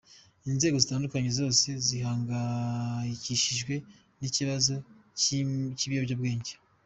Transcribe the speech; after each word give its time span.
Inzego 0.49 0.75
zitandukanye 0.83 1.29
zose 1.39 1.67
zihangayikishijwe 1.87 3.73
n’ 4.19 4.21
ikibazo 4.29 4.73
cy’ 5.73 5.83
ibiyobyabwenge”. 5.85 6.53